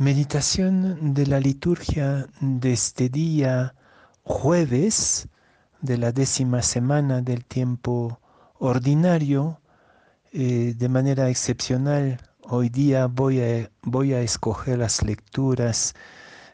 Meditación 0.00 1.12
de 1.12 1.26
la 1.26 1.38
liturgia 1.38 2.26
de 2.40 2.72
este 2.72 3.10
día 3.10 3.74
jueves 4.22 5.28
de 5.82 5.98
la 5.98 6.10
décima 6.10 6.62
semana 6.62 7.20
del 7.20 7.44
tiempo 7.44 8.18
ordinario. 8.58 9.60
Eh, 10.32 10.72
de 10.74 10.88
manera 10.88 11.28
excepcional, 11.28 12.18
hoy 12.44 12.70
día 12.70 13.08
voy 13.08 13.42
a, 13.42 13.70
voy 13.82 14.14
a 14.14 14.22
escoger 14.22 14.78
las 14.78 15.02
lecturas 15.02 15.92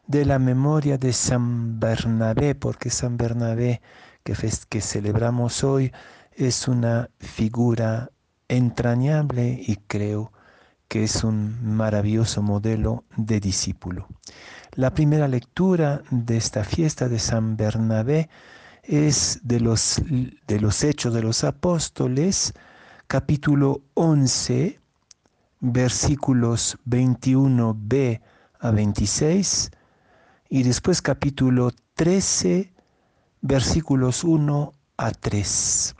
de 0.08 0.24
la 0.24 0.40
memoria 0.40 0.98
de 0.98 1.12
San 1.12 1.78
Bernabé, 1.78 2.56
porque 2.56 2.90
San 2.90 3.16
Bernabé 3.16 3.80
que, 4.24 4.34
que 4.68 4.80
celebramos 4.80 5.62
hoy 5.62 5.92
es 6.32 6.66
una 6.66 7.10
figura 7.20 8.10
entrañable 8.48 9.56
y 9.64 9.76
creo 9.86 10.32
que 10.88 11.04
es 11.04 11.24
un 11.24 11.76
maravilloso 11.76 12.42
modelo 12.42 13.04
de 13.16 13.40
discípulo. 13.40 14.08
La 14.72 14.92
primera 14.92 15.26
lectura 15.26 16.02
de 16.10 16.36
esta 16.36 16.62
fiesta 16.62 17.08
de 17.08 17.18
San 17.18 17.56
Bernabé 17.56 18.28
es 18.82 19.40
de 19.42 19.60
los, 19.60 20.00
de 20.46 20.60
los 20.60 20.84
Hechos 20.84 21.12
de 21.12 21.22
los 21.22 21.44
Apóstoles, 21.44 22.54
capítulo 23.06 23.82
11, 23.94 24.78
versículos 25.60 26.78
21b 26.88 28.20
a 28.60 28.70
26, 28.70 29.70
y 30.48 30.62
después 30.62 31.02
capítulo 31.02 31.72
13, 31.94 32.72
versículos 33.40 34.22
1 34.22 34.72
a 34.98 35.10
3. 35.10 35.96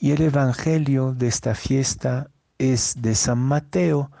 Y 0.00 0.10
el 0.10 0.22
Evangelio 0.22 1.14
de 1.14 1.28
esta 1.28 1.54
fiesta 1.54 2.31
es 2.62 2.94
de 3.02 3.16
San 3.16 3.40
Mateo, 3.40 4.12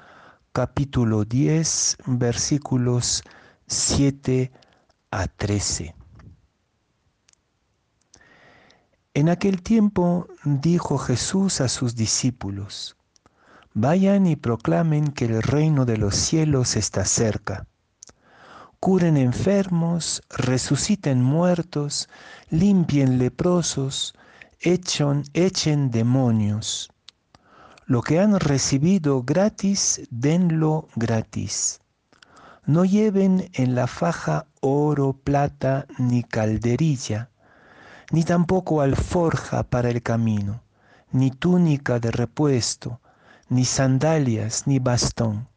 capítulo 0.52 1.24
10, 1.24 1.98
versículos 2.06 3.22
7 3.68 4.50
a 5.12 5.28
13. 5.28 5.94
En 9.14 9.28
aquel 9.28 9.62
tiempo 9.62 10.26
dijo 10.42 10.98
Jesús 10.98 11.60
a 11.60 11.68
sus 11.68 11.94
discípulos, 11.94 12.96
Vayan 13.74 14.26
y 14.26 14.34
proclamen 14.34 15.12
que 15.12 15.26
el 15.26 15.40
reino 15.40 15.84
de 15.84 15.98
los 15.98 16.16
cielos 16.16 16.74
está 16.74 17.04
cerca. 17.04 17.68
Curen 18.80 19.16
enfermos, 19.16 20.20
resuciten 20.30 21.22
muertos, 21.22 22.08
limpien 22.50 23.18
leprosos, 23.18 24.14
echen, 24.58 25.22
echen 25.32 25.92
demonios. 25.92 26.91
Lo 27.92 28.00
que 28.00 28.18
han 28.20 28.40
recibido 28.40 29.22
gratis, 29.22 30.00
denlo 30.10 30.88
gratis. 30.96 31.82
No 32.64 32.86
lleven 32.86 33.50
en 33.52 33.74
la 33.74 33.86
faja 33.86 34.46
oro, 34.62 35.12
plata, 35.12 35.84
ni 35.98 36.22
calderilla, 36.22 37.28
ni 38.10 38.24
tampoco 38.24 38.80
alforja 38.80 39.64
para 39.64 39.90
el 39.90 40.02
camino, 40.02 40.62
ni 41.10 41.30
túnica 41.30 41.98
de 42.00 42.10
repuesto, 42.12 43.02
ni 43.50 43.66
sandalias, 43.66 44.66
ni 44.66 44.78
bastón. 44.78 45.48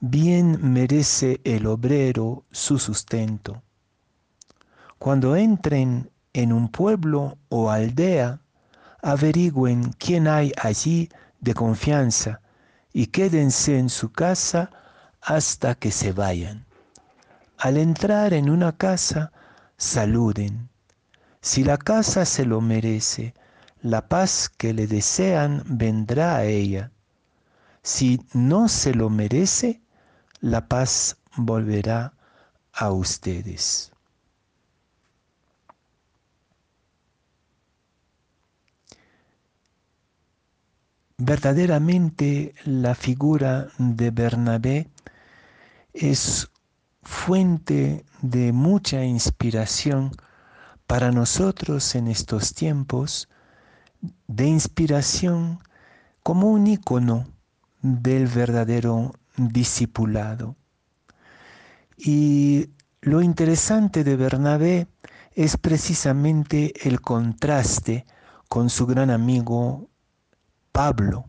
Bien 0.00 0.58
merece 0.60 1.40
el 1.44 1.68
obrero 1.68 2.44
su 2.50 2.80
sustento. 2.80 3.62
Cuando 4.98 5.36
entren 5.36 6.10
en 6.32 6.52
un 6.52 6.70
pueblo 6.70 7.38
o 7.50 7.70
aldea, 7.70 8.40
averigüen 9.00 9.92
quién 9.96 10.26
hay 10.26 10.52
allí 10.60 11.08
de 11.42 11.52
confianza 11.52 12.40
y 12.92 13.08
quédense 13.08 13.78
en 13.78 13.90
su 13.90 14.12
casa 14.12 14.70
hasta 15.20 15.74
que 15.74 15.90
se 15.92 16.12
vayan. 16.12 16.64
Al 17.58 17.76
entrar 17.76 18.32
en 18.32 18.48
una 18.48 18.72
casa, 18.72 19.32
saluden. 19.76 20.70
Si 21.40 21.64
la 21.64 21.76
casa 21.76 22.24
se 22.24 22.44
lo 22.46 22.60
merece, 22.60 23.34
la 23.82 24.08
paz 24.08 24.48
que 24.48 24.72
le 24.72 24.86
desean 24.86 25.62
vendrá 25.66 26.36
a 26.36 26.44
ella. 26.44 26.90
Si 27.82 28.20
no 28.32 28.68
se 28.68 28.94
lo 28.94 29.10
merece, 29.10 29.82
la 30.40 30.68
paz 30.68 31.16
volverá 31.36 32.14
a 32.72 32.90
ustedes. 32.90 33.91
Verdaderamente 41.18 42.54
la 42.64 42.94
figura 42.94 43.68
de 43.78 44.10
Bernabé 44.10 44.88
es 45.92 46.50
fuente 47.02 48.04
de 48.22 48.52
mucha 48.52 49.04
inspiración 49.04 50.12
para 50.86 51.10
nosotros 51.10 51.94
en 51.94 52.08
estos 52.08 52.54
tiempos, 52.54 53.28
de 54.26 54.46
inspiración 54.46 55.60
como 56.22 56.50
un 56.50 56.66
icono 56.66 57.26
del 57.82 58.26
verdadero 58.26 59.12
discipulado. 59.36 60.56
Y 61.96 62.70
lo 63.00 63.22
interesante 63.22 64.04
de 64.04 64.16
Bernabé 64.16 64.86
es 65.32 65.56
precisamente 65.56 66.88
el 66.88 67.00
contraste 67.00 68.04
con 68.48 68.70
su 68.70 68.86
gran 68.86 69.10
amigo 69.10 69.88
Pablo. 70.72 71.26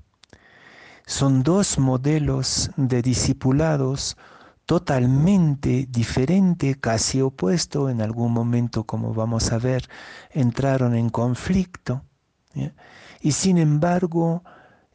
Son 1.06 1.44
dos 1.44 1.78
modelos 1.78 2.72
de 2.78 3.02
discipulados 3.02 4.18
totalmente 4.66 5.86
diferentes, 5.90 6.78
casi 6.78 7.22
opuestos, 7.22 7.92
en 7.92 8.02
algún 8.02 8.32
momento, 8.32 8.86
como 8.86 9.14
vamos 9.14 9.52
a 9.52 9.58
ver, 9.58 9.90
entraron 10.32 10.96
en 10.96 11.10
conflicto, 11.10 12.04
y 13.20 13.32
sin 13.32 13.58
embargo, 13.58 14.44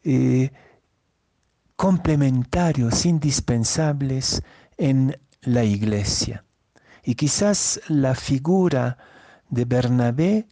eh, 0.05 0.51
complementarios, 1.77 3.05
indispensables 3.05 4.43
en 4.77 5.19
la 5.43 5.65
iglesia. 5.65 6.45
Y 7.05 7.15
quizás 7.15 7.81
la 7.89 8.15
figura 8.15 8.99
de 9.51 9.65
Bernabé, 9.65 10.49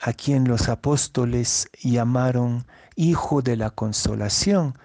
a 0.00 0.12
quien 0.12 0.46
los 0.46 0.68
apóstoles 0.68 1.68
llamaron 1.82 2.66
Hijo 2.94 3.42
de 3.42 3.56
la 3.56 3.70
Consolación. 3.70 4.78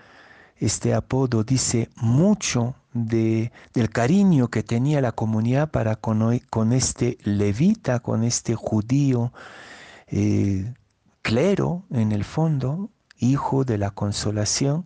Este 0.58 0.94
apodo 0.94 1.44
dice 1.44 1.90
mucho 1.96 2.76
de, 2.94 3.52
del 3.74 3.90
cariño 3.90 4.50
que 4.50 4.64
tenía 4.64 5.02
la 5.02 5.12
comunidad 5.12 5.72
para 5.72 5.96
con, 5.96 6.40
con 6.50 6.74
este 6.74 7.18
levita, 7.24 8.00
con 8.00 8.24
este 8.24 8.56
judío 8.56 9.34
eh, 10.08 10.74
clero 11.22 11.84
en 11.92 12.12
el 12.12 12.24
fondo, 12.24 12.90
hijo 13.18 13.64
de 13.64 13.78
la 13.78 13.92
consolación. 13.92 14.86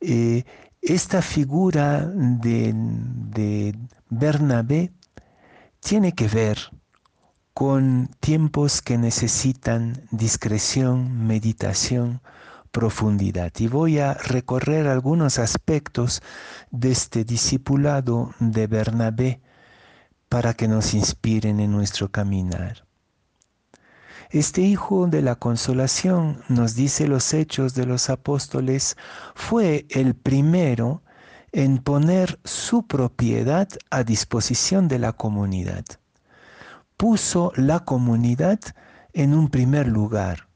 Eh, 0.00 0.44
esta 0.80 1.22
figura 1.22 2.06
de, 2.06 2.72
de 2.74 3.76
Bernabé 4.08 4.92
tiene 5.80 6.12
que 6.12 6.28
ver 6.28 6.58
con 7.54 8.08
tiempos 8.20 8.80
que 8.80 8.96
necesitan 8.96 10.06
discreción, 10.10 11.26
meditación, 11.26 12.22
profundidad. 12.70 13.52
Y 13.58 13.68
voy 13.68 13.98
a 13.98 14.14
recorrer 14.14 14.88
algunos 14.88 15.38
aspectos 15.38 16.22
de 16.70 16.92
este 16.92 17.24
discipulado 17.24 18.34
de 18.40 18.66
Bernabé 18.66 19.40
para 20.30 20.54
que 20.54 20.66
nos 20.66 20.94
inspiren 20.94 21.60
en 21.60 21.70
nuestro 21.70 22.10
caminar. 22.10 22.86
Este 24.30 24.62
Hijo 24.62 25.06
de 25.06 25.20
la 25.20 25.34
Consolación, 25.34 26.42
nos 26.48 26.74
dice 26.74 27.06
los 27.06 27.34
hechos 27.34 27.74
de 27.74 27.84
los 27.84 28.08
apóstoles, 28.08 28.96
fue 29.34 29.84
el 29.90 30.14
primero 30.14 31.02
en 31.52 31.76
poner 31.76 32.40
su 32.44 32.86
propiedad 32.86 33.68
a 33.90 34.04
disposición 34.04 34.88
de 34.88 34.98
la 34.98 35.12
comunidad 35.12 35.84
puso 36.96 37.52
la 37.56 37.80
comunidad 37.80 38.60
en 39.12 39.34
un 39.34 39.48
primer 39.48 39.88
lugar. 39.88 40.48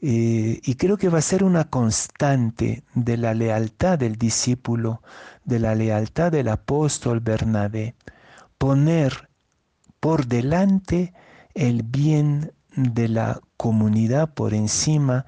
Eh, 0.00 0.60
y 0.62 0.74
creo 0.76 0.96
que 0.96 1.08
va 1.08 1.18
a 1.18 1.22
ser 1.22 1.42
una 1.42 1.64
constante 1.64 2.84
de 2.94 3.16
la 3.16 3.34
lealtad 3.34 3.98
del 3.98 4.16
discípulo, 4.16 5.02
de 5.44 5.58
la 5.58 5.74
lealtad 5.74 6.30
del 6.30 6.48
apóstol 6.48 7.20
Bernabé, 7.20 7.96
poner 8.58 9.28
por 9.98 10.26
delante 10.26 11.14
el 11.54 11.82
bien 11.82 12.52
de 12.76 13.08
la 13.08 13.40
comunidad 13.56 14.32
por 14.32 14.54
encima 14.54 15.26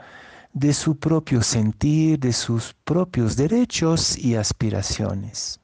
de 0.52 0.72
su 0.72 0.98
propio 0.98 1.42
sentir, 1.42 2.20
de 2.20 2.32
sus 2.32 2.74
propios 2.84 3.36
derechos 3.36 4.16
y 4.16 4.36
aspiraciones. 4.36 5.60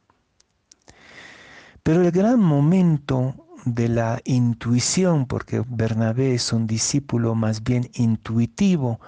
Pero 1.85 2.03
el 2.03 2.11
gran 2.11 2.41
momento 2.41 3.46
de 3.67 3.89
la 3.89 4.21
intuición, 4.25 5.27
porque 5.27 5.63
Bernabé 5.69 6.35
es 6.35 6.53
un 6.53 6.67
discípulo 6.67 7.35
más 7.35 7.63
bien 7.63 7.91
intuitivo, 7.95 9.01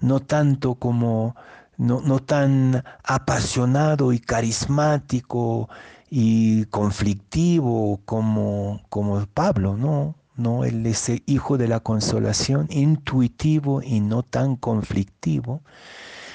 no 0.00 0.20
tanto 0.20 0.76
como 0.76 1.34
no, 1.78 2.00
no 2.02 2.20
tan 2.20 2.84
apasionado 3.04 4.12
y 4.12 4.20
carismático 4.20 5.68
y 6.10 6.66
conflictivo 6.66 8.00
como, 8.04 8.82
como 8.90 9.26
Pablo, 9.26 9.76
¿no? 9.76 10.14
¿no? 10.36 10.64
Él 10.64 10.84
es 10.86 11.08
el 11.08 11.22
hijo 11.26 11.56
de 11.58 11.68
la 11.68 11.80
consolación, 11.80 12.66
intuitivo 12.70 13.82
y 13.82 14.00
no 14.00 14.22
tan 14.22 14.56
conflictivo. 14.56 15.62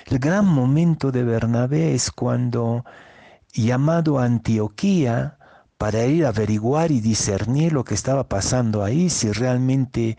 El 0.07 0.19
gran 0.19 0.47
momento 0.47 1.11
de 1.11 1.23
Bernabé 1.23 1.93
es 1.93 2.11
cuando, 2.11 2.83
llamado 3.53 4.19
a 4.19 4.25
Antioquía, 4.25 5.37
para 5.81 6.05
ir 6.05 6.27
a 6.27 6.29
averiguar 6.29 6.91
y 6.91 7.01
discernir 7.01 7.73
lo 7.73 7.83
que 7.83 7.95
estaba 7.95 8.29
pasando 8.29 8.83
ahí, 8.83 9.09
si 9.09 9.31
realmente 9.31 10.15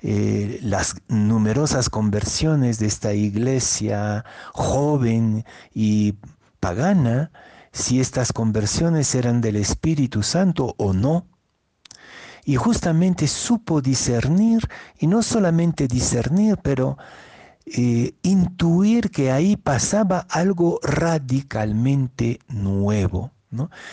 eh, 0.00 0.58
las 0.62 0.94
numerosas 1.06 1.90
conversiones 1.90 2.78
de 2.78 2.86
esta 2.86 3.12
iglesia 3.12 4.24
joven 4.54 5.44
y 5.74 6.14
pagana, 6.60 7.30
si 7.72 8.00
estas 8.00 8.32
conversiones 8.32 9.14
eran 9.14 9.42
del 9.42 9.56
Espíritu 9.56 10.22
Santo 10.22 10.74
o 10.78 10.94
no. 10.94 11.26
Y 12.46 12.56
justamente 12.56 13.28
supo 13.28 13.82
discernir, 13.82 14.66
y 14.98 15.08
no 15.08 15.22
solamente 15.22 15.88
discernir, 15.88 16.56
pero 16.62 16.96
eh, 17.66 18.14
intuir 18.22 19.10
que 19.10 19.30
ahí 19.30 19.58
pasaba 19.58 20.20
algo 20.30 20.80
radicalmente 20.82 22.38
nuevo. 22.48 23.30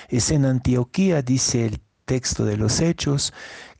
Es 0.08 0.32
en 0.32 0.46
Antioquía, 0.46 1.22
dice 1.22 1.66
el 1.66 1.82
texto 2.06 2.46
de 2.46 2.58
los 2.58 2.80
Hechos, 2.80 3.34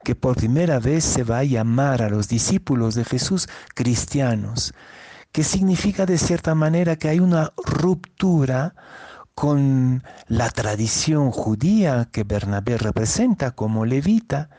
que 0.04 0.16
por 0.16 0.36
primera 0.36 0.80
vez 0.80 1.04
se 1.04 1.24
va 1.24 1.40
a 1.40 1.44
llamar 1.44 2.02
a 2.02 2.10
los 2.10 2.28
discípulos 2.28 2.96
de 2.96 3.06
Jesús 3.06 3.48
cristianos, 3.76 4.74
que 5.32 5.44
significa 5.44 6.06
de 6.06 6.18
cierta 6.18 6.56
manera 6.56 6.96
que 6.96 7.10
hay 7.10 7.20
una 7.20 7.54
ruptura 7.58 8.76
con 9.36 10.04
la 10.28 10.50
tradición 10.50 11.32
judía 11.32 12.10
que 12.12 12.26
Bernabé 12.26 12.78
representa 12.78 13.52
como 13.52 13.86
levita. 13.86 14.50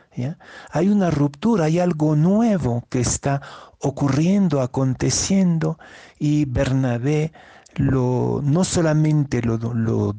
Hay 0.71 0.89
una 0.89 1.11
ruptura, 1.11 1.67
hay 1.67 1.79
algo 1.79 2.17
nuevo 2.17 2.85
que 2.89 3.01
está 3.01 3.43
ocurriendo, 3.79 4.63
aconteciendo, 4.63 5.79
y 6.19 6.47
Bernabé 6.47 7.33
lo, 7.77 8.41
no 8.43 8.65
solamente 8.65 9.43
lo, 9.43 9.57
lo, 9.57 10.15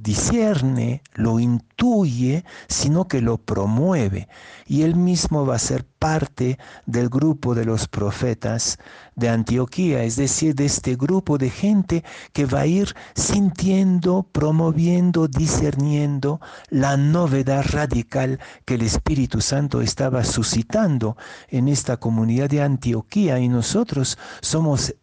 lo 1.15 1.39
intuye, 1.39 2.45
sino 2.67 3.07
que 3.07 3.21
lo 3.21 3.37
promueve. 3.37 4.27
Y 4.65 4.83
él 4.83 4.95
mismo 4.95 5.45
va 5.45 5.55
a 5.55 5.59
ser 5.59 5.85
parte 5.85 6.57
del 6.85 7.09
grupo 7.09 7.53
de 7.53 7.65
los 7.65 7.87
profetas 7.87 8.79
de 9.15 9.29
Antioquía, 9.29 10.03
es 10.03 10.15
decir, 10.15 10.55
de 10.55 10.65
este 10.65 10.95
grupo 10.95 11.37
de 11.37 11.49
gente 11.49 12.03
que 12.33 12.45
va 12.45 12.61
a 12.61 12.65
ir 12.65 12.95
sintiendo, 13.13 14.23
promoviendo, 14.31 15.27
discerniendo 15.27 16.39
la 16.69 16.97
novedad 16.97 17.65
radical 17.69 18.39
que 18.65 18.75
el 18.75 18.81
Espíritu 18.81 19.41
Santo 19.41 19.81
estaba 19.81 20.23
suscitando 20.23 21.17
en 21.49 21.67
esta 21.67 21.97
comunidad 21.97 22.49
de 22.49 22.61
Antioquía. 22.61 23.39
Y 23.39 23.49
nosotros 23.49 24.17
somos 24.41 24.95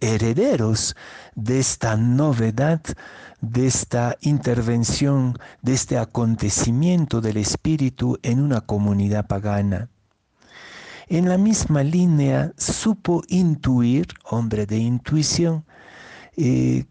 herederos 0.00 0.96
de 1.34 1.58
esta 1.58 1.96
novedad, 1.96 2.80
de 3.40 3.66
esta 3.66 4.16
intervención, 4.20 5.38
de 5.62 5.74
este 5.74 5.98
acontecimiento 5.98 7.20
del 7.20 7.36
Espíritu 7.36 8.18
en 8.22 8.40
una 8.40 8.60
comunidad 8.60 9.26
pagana. 9.26 9.88
En 11.06 11.28
la 11.28 11.38
misma 11.38 11.82
línea 11.82 12.52
supo 12.58 13.22
intuir, 13.28 14.06
hombre 14.24 14.66
de 14.66 14.76
intuición, 14.76 15.64
eh, 16.36 16.84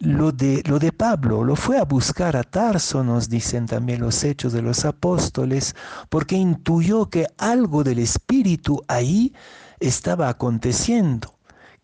lo 0.00 0.30
de, 0.30 0.62
lo 0.64 0.78
de 0.78 0.92
Pablo, 0.92 1.42
lo 1.42 1.56
fue 1.56 1.76
a 1.76 1.84
buscar 1.84 2.36
a 2.36 2.44
Tarso, 2.44 3.02
nos 3.02 3.28
dicen 3.28 3.66
también 3.66 4.00
los 4.00 4.22
hechos 4.22 4.52
de 4.52 4.62
los 4.62 4.84
apóstoles, 4.84 5.74
porque 6.08 6.36
intuyó 6.36 7.10
que 7.10 7.26
algo 7.36 7.82
del 7.82 7.98
Espíritu 7.98 8.80
ahí 8.86 9.34
estaba 9.80 10.28
aconteciendo 10.28 11.37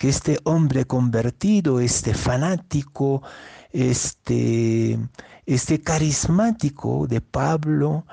este 0.08 0.38
hombre 0.44 0.84
convertido, 0.84 1.80
este 1.80 2.14
fanático, 2.14 3.22
este, 3.70 4.98
este 5.46 5.80
carismático 5.80 7.06
de 7.06 7.20
Pablo, 7.20 8.06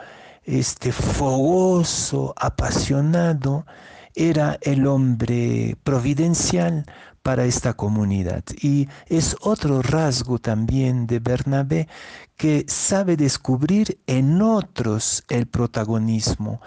este 0.44 0.92
fogoso, 0.92 2.34
apasionado, 2.38 3.66
era 4.16 4.58
el 4.62 4.88
hombre 4.88 5.78
providencial 5.84 6.86
para 7.24 7.46
esta 7.46 7.74
comunidad. 7.74 8.44
Y 8.62 8.88
es 9.08 9.36
otro 9.42 9.82
rasgo 9.82 10.40
también 10.40 11.08
de 11.08 11.20
Bernabé 11.20 11.88
que 12.36 12.66
sabe 12.68 13.18
descubrir 13.18 14.00
en 14.08 14.42
otros 14.42 15.24
el 15.30 15.46
protagonismo, 15.46 16.60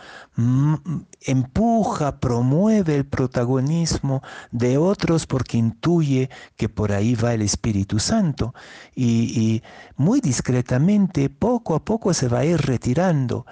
empuja, 1.21 2.21
promueve 2.21 2.95
el 2.95 3.07
protagonismo 3.07 4.23
de 4.53 4.79
otros 4.79 5.27
porque 5.27 5.59
intuye 5.59 6.31
que 6.55 6.69
por 6.69 6.93
ahí 6.93 7.17
va 7.17 7.35
el 7.35 7.43
Espíritu 7.43 7.99
Santo. 7.99 8.55
Y, 8.95 9.41
y 9.41 9.63
muy 9.97 10.21
discretamente, 10.21 11.29
poco 11.29 11.75
a 11.75 11.85
poco 11.85 12.15
se 12.15 12.29
va 12.29 12.41
a 12.41 12.45
ir 12.45 12.61
retirando. 12.61 13.45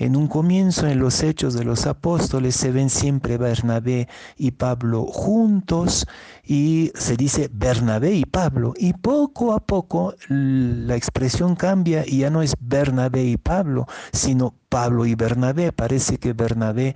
En 0.00 0.14
un 0.14 0.28
comienzo, 0.28 0.86
en 0.86 1.00
los 1.00 1.24
hechos 1.24 1.54
de 1.54 1.64
los 1.64 1.84
apóstoles, 1.88 2.54
se 2.54 2.70
ven 2.70 2.88
siempre 2.88 3.36
Bernabé 3.36 4.06
y 4.36 4.52
Pablo 4.52 5.04
juntos 5.06 6.06
y 6.44 6.92
se 6.94 7.16
dice 7.16 7.50
Bernabé 7.52 8.14
y 8.14 8.24
Pablo. 8.24 8.74
Y 8.76 8.92
poco 8.92 9.52
a 9.54 9.58
poco 9.58 10.14
la 10.28 10.94
expresión 10.94 11.56
cambia 11.56 12.04
y 12.06 12.18
ya 12.18 12.30
no 12.30 12.42
es 12.42 12.54
Bernabé 12.60 13.24
y 13.24 13.36
Pablo, 13.36 13.86
sino 14.12 14.54
Pablo 14.68 15.04
y 15.04 15.16
Bernabé. 15.16 15.72
Parece 15.72 16.18
que 16.18 16.32
Bernabé 16.32 16.94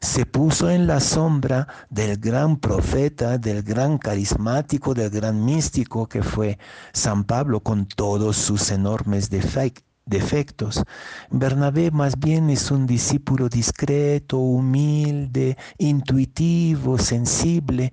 se 0.00 0.26
puso 0.26 0.70
en 0.70 0.88
la 0.88 0.98
sombra 0.98 1.68
del 1.88 2.16
gran 2.16 2.56
profeta, 2.56 3.38
del 3.38 3.62
gran 3.62 3.96
carismático, 3.96 4.92
del 4.92 5.10
gran 5.10 5.44
místico 5.44 6.08
que 6.08 6.24
fue 6.24 6.58
San 6.92 7.22
Pablo 7.22 7.60
con 7.60 7.86
todos 7.86 8.36
sus 8.36 8.72
enormes 8.72 9.30
defectos 9.30 9.89
defectos. 10.10 10.82
Bernabé 11.30 11.90
más 11.90 12.18
bien 12.18 12.50
es 12.50 12.70
un 12.70 12.86
discípulo 12.86 13.48
discreto, 13.48 14.36
humilde, 14.38 15.56
intuitivo, 15.78 16.98
sensible. 16.98 17.92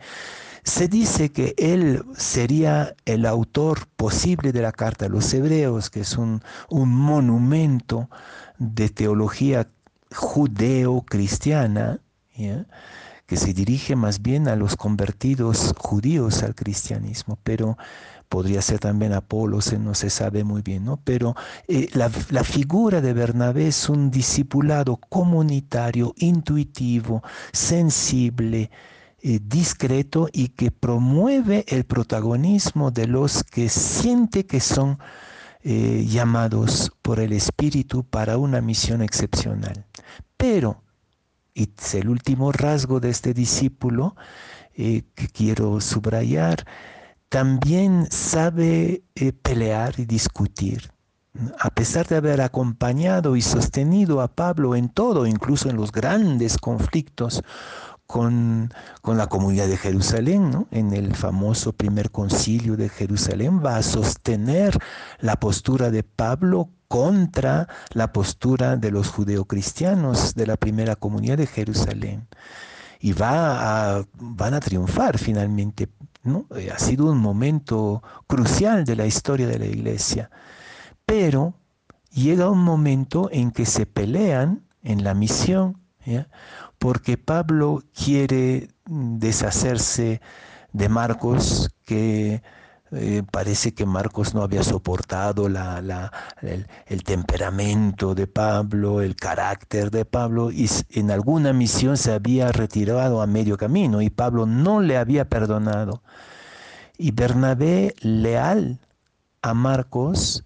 Se 0.64 0.90
dice 0.90 1.32
que 1.32 1.56
él 1.58 2.04
sería 2.18 2.94
el 3.06 3.26
autor 3.26 3.88
posible 3.96 4.52
de 4.52 4.62
la 4.62 4.74
carta 4.74 5.06
a 5.06 5.10
los 5.10 5.34
hebreos, 5.34 5.90
que 5.90 6.02
es 6.02 6.18
un, 6.18 6.42
un 6.70 6.94
monumento 6.94 8.10
de 8.58 8.90
teología 8.90 9.70
judeo-cristiana, 10.12 12.02
que 13.28 13.36
se 13.38 13.54
dirige 13.54 13.96
más 13.96 14.22
bien 14.22 14.48
a 14.48 14.56
los 14.56 14.78
convertidos 14.78 15.74
judíos 15.78 16.44
al 16.44 16.56
cristianismo, 16.56 17.38
pero 17.44 17.78
podría 18.30 18.62
ser 18.62 18.80
también 18.80 19.14
Apolos, 19.14 19.74
no 19.74 19.94
se 19.94 20.10
sabe 20.10 20.46
muy 20.46 20.62
bien, 20.62 20.86
¿no? 20.86 20.98
Pero 21.04 21.36
eh, 21.68 21.90
la, 21.94 22.10
figura 22.44 23.02
de 23.02 23.14
Bernabé 23.14 23.68
es 23.68 23.90
un 23.90 24.10
discipulado 24.10 24.98
comunitario, 25.10 26.14
intuitivo, 26.18 27.22
sensible, 27.52 28.72
eh, 29.22 29.40
discreto 29.44 30.30
y 30.32 30.50
que 30.50 30.72
promueve 30.72 31.66
el 31.68 31.84
protagonismo 31.84 32.92
de 32.92 33.08
los 33.08 33.44
que 33.44 33.68
siente 33.68 34.46
que 34.46 34.62
son 34.62 35.00
eh, 35.64 36.06
llamados 36.08 36.92
por 37.02 37.20
el 37.20 37.34
Espíritu 37.34 38.06
para 38.06 38.38
una 38.38 38.62
misión 38.62 39.02
excepcional. 39.02 39.86
Pero, 40.38 40.82
y 41.58 41.98
el 41.98 42.10
último 42.10 42.52
rasgo 42.52 43.00
de 43.00 43.10
este 43.10 43.34
discípulo 43.34 44.16
que 44.76 45.28
quiero 45.34 45.82
subrayar, 45.82 46.66
también 47.30 48.08
sabe 48.12 49.04
eh, 49.16 49.34
pelear 49.34 50.00
y 50.00 50.06
discutir. 50.06 50.92
A 51.60 51.72
pesar 51.72 52.08
de 52.08 52.18
haber 52.18 52.42
acompañado 52.42 53.36
y 53.36 53.42
sostenido 53.42 54.22
a 54.22 54.28
Pablo 54.28 54.76
en 54.76 54.90
todo, 54.90 55.26
incluso 55.26 55.70
en 55.70 55.78
los 55.78 55.92
grandes 55.92 56.58
conflictos 56.58 57.44
con, 58.08 58.74
la 59.04 59.28
comunidad 59.28 59.68
de 59.68 59.78
Jerusalén, 59.78 60.66
en 60.72 60.94
el 60.94 61.16
famoso 61.16 61.74
primer 61.74 62.10
concilio 62.10 62.78
de 62.78 62.90
Jerusalén, 62.90 63.62
va 63.64 63.78
a 63.78 63.84
sostener 63.84 64.80
la 65.20 65.40
postura 65.40 65.92
de 65.92 66.04
Pablo 66.04 66.70
contra 66.88 67.68
la 67.92 68.14
postura 68.14 68.78
de 68.78 68.92
los 68.92 69.10
judeocristianos 69.10 70.36
de 70.36 70.48
la 70.48 70.56
primera 70.56 70.96
comunidad 70.96 71.38
de 71.38 71.48
Jerusalén. 71.48 72.28
Y 73.00 73.14
va 73.14 73.98
a, 73.98 74.06
van 74.14 74.54
a 74.56 74.60
triunfar 74.60 75.20
finalmente 75.20 75.90
eh, 76.56 76.72
ha 76.72 76.80
sido 76.80 77.12
un 77.12 77.20
momento 77.20 78.04
crucial 78.28 78.84
de 78.84 78.96
la 78.96 79.06
historia 79.06 79.48
de 79.48 79.60
la 79.60 79.66
iglesia. 79.66 80.30
Pero 81.06 81.54
llega 82.12 82.50
un 82.50 82.64
momento 82.64 83.30
en 83.32 83.52
que 83.52 83.66
se 83.66 83.86
pelean 83.86 84.64
en 84.84 85.04
la 85.04 85.14
misión, 85.14 85.78
porque 86.80 87.18
Pablo 87.18 87.84
quiere 87.94 88.70
deshacerse 88.86 90.22
de 90.74 90.90
Marcos, 90.90 91.70
que 91.86 92.42
eh, 92.92 93.24
parece 93.32 93.74
que 93.74 93.86
Marcos 93.86 94.34
no 94.34 94.44
había 94.44 94.64
soportado 94.64 95.48
el, 95.48 97.04
temperamento 97.04 98.16
de 98.16 98.28
Pablo, 98.28 99.02
el 99.02 99.16
carácter 99.16 99.92
de 99.92 100.06
Pablo, 100.06 100.52
y 100.52 100.70
en 100.92 101.12
alguna 101.12 101.52
misión 101.52 101.98
se 101.98 102.14
había 102.14 102.52
retirado 102.52 103.22
a 103.22 103.28
medio 103.28 103.58
camino 103.58 104.02
y 104.02 104.10
Pablo 104.10 104.46
no 104.46 104.82
le 104.82 104.98
había 104.98 105.26
perdonado. 105.28 106.02
Y 106.98 107.12
Bernabé, 107.12 107.94
leal 108.00 108.80
a 109.42 109.54
Marcos, 109.54 110.46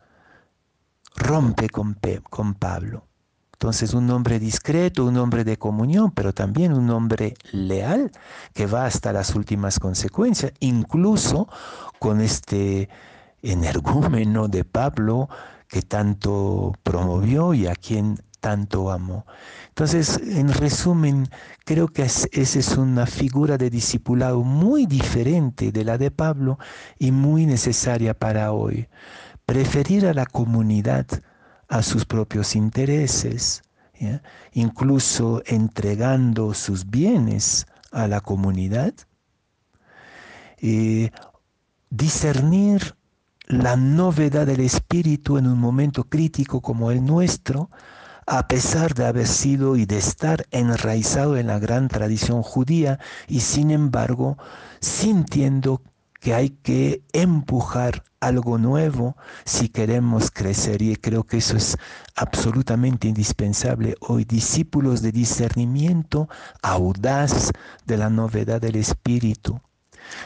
rompe 1.15 1.69
con 1.69 2.55
Pablo. 2.55 3.10
Entonces 3.61 3.93
un 3.93 4.09
hombre 4.09 4.39
discreto, 4.39 5.05
un 5.05 5.17
hombre 5.17 5.43
de 5.43 5.55
comunión, 5.55 6.09
pero 6.09 6.33
también 6.33 6.73
un 6.73 6.89
hombre 6.89 7.35
leal 7.51 8.11
que 8.55 8.65
va 8.65 8.87
hasta 8.87 9.13
las 9.13 9.35
últimas 9.35 9.77
consecuencias, 9.77 10.51
incluso 10.61 11.47
con 11.99 12.21
este 12.21 12.89
energúmeno 13.43 14.47
de 14.47 14.65
Pablo 14.65 15.29
que 15.67 15.83
tanto 15.83 16.73
promovió 16.81 17.53
y 17.53 17.67
a 17.67 17.75
quien 17.75 18.17
tanto 18.39 18.89
amó. 18.89 19.27
Entonces, 19.67 20.19
en 20.23 20.51
resumen, 20.51 21.27
creo 21.63 21.87
que 21.87 22.01
esa 22.01 22.27
es 22.31 22.77
una 22.77 23.05
figura 23.05 23.59
de 23.59 23.69
discipulado 23.69 24.41
muy 24.41 24.87
diferente 24.87 25.71
de 25.71 25.85
la 25.85 25.99
de 25.99 26.09
Pablo 26.09 26.57
y 26.97 27.11
muy 27.11 27.45
necesaria 27.45 28.15
para 28.15 28.53
hoy. 28.53 28.87
Preferir 29.45 30.07
a 30.07 30.15
la 30.15 30.25
comunidad 30.25 31.05
a 31.71 31.81
sus 31.83 32.03
propios 32.03 32.57
intereses, 32.57 33.63
incluso 34.51 35.41
entregando 35.45 36.53
sus 36.53 36.89
bienes 36.89 37.65
a 37.93 38.09
la 38.09 38.19
comunidad, 38.19 38.93
eh, 40.57 41.11
discernir 41.89 42.95
la 43.47 43.77
novedad 43.77 44.45
del 44.45 44.59
espíritu 44.59 45.37
en 45.37 45.47
un 45.47 45.59
momento 45.59 46.03
crítico 46.03 46.59
como 46.59 46.91
el 46.91 47.05
nuestro, 47.05 47.69
a 48.27 48.49
pesar 48.49 48.93
de 48.93 49.05
haber 49.05 49.27
sido 49.27 49.77
y 49.77 49.85
de 49.85 49.97
estar 49.97 50.45
enraizado 50.51 51.37
en 51.37 51.47
la 51.47 51.57
gran 51.57 51.87
tradición 51.87 52.43
judía 52.43 52.99
y 53.29 53.39
sin 53.39 53.71
embargo 53.71 54.37
sintiendo 54.81 55.81
que 56.21 56.35
hay 56.35 56.51
que 56.51 57.03
empujar 57.13 58.03
algo 58.19 58.59
nuevo 58.59 59.17
si 59.43 59.69
queremos 59.69 60.29
crecer. 60.29 60.81
Y 60.81 60.95
creo 60.95 61.23
que 61.23 61.37
eso 61.37 61.57
es 61.57 61.77
absolutamente 62.15 63.07
indispensable. 63.07 63.95
Hoy, 64.01 64.23
discípulos 64.23 65.01
de 65.01 65.11
discernimiento 65.11 66.29
audaz 66.61 67.51
de 67.85 67.97
la 67.97 68.09
novedad 68.11 68.61
del 68.61 68.75
Espíritu, 68.75 69.59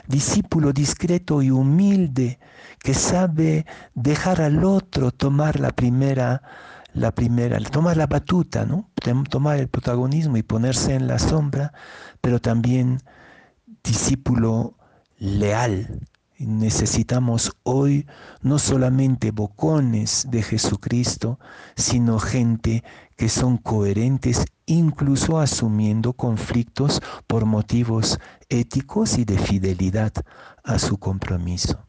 discípulo 0.06 0.74
discreto 0.74 1.42
y 1.42 1.50
humilde 1.50 2.40
que 2.80 2.94
sabe 2.94 3.66
dejar 3.94 4.42
al 4.42 4.66
otro 4.66 5.12
tomar 5.12 5.60
la 5.60 5.72
primera 5.72 6.44
la 6.94 7.12
primera, 7.12 7.60
tomar 7.60 7.98
la 7.98 8.08
batuta, 8.08 8.66
¿no? 8.66 8.90
tomar 9.30 9.60
el 9.60 9.68
protagonismo 9.68 10.38
y 10.38 10.44
ponerse 10.44 10.96
en 10.96 11.08
la 11.08 11.20
sombra, 11.20 11.74
pero 12.22 12.40
también 12.40 13.02
discípulo 13.84 14.75
leal. 15.17 16.00
Necesitamos 16.38 17.53
hoy 17.63 18.05
no 18.41 18.60
solamente 18.60 19.31
bocones 19.31 20.27
de 20.29 20.43
Jesucristo, 20.43 21.39
sino 21.75 22.19
gente 22.19 22.84
que 23.15 23.29
son 23.29 23.57
coherentes 23.57 24.45
incluso 24.65 25.39
asumiendo 25.39 26.13
conflictos 26.13 27.01
por 27.27 27.45
motivos 27.45 28.19
éticos 28.50 29.17
y 29.17 29.25
de 29.25 29.38
fidelidad 29.38 30.12
a 30.63 30.79
su 30.79 30.98
compromiso. 30.98 31.86